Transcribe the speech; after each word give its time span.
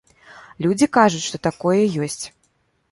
Людзі 0.65 0.87
кажуць, 0.99 1.23
што 1.29 1.37
такое 1.49 1.79
ёсць. 2.07 2.23